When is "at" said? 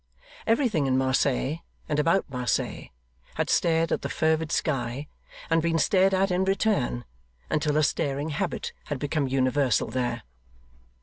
3.91-4.01, 6.11-6.31